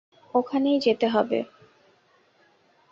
ওখানেই 0.35 0.77
যেতে 0.79 1.07
হবে। 1.07 1.39